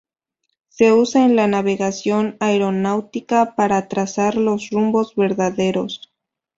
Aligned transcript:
Se 0.69 0.93
usa 0.93 1.25
en 1.25 1.35
la 1.35 1.45
navegación 1.45 2.35
aeronáutica 2.39 3.53
para 3.55 3.87
trazar 3.87 4.35
los 4.35 4.71
rumbos 4.71 5.13
verdaderos. 5.15 6.11